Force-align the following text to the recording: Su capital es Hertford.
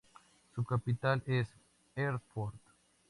Su 0.55 0.63
capital 0.63 1.21
es 1.27 1.47
Hertford. 1.95 2.55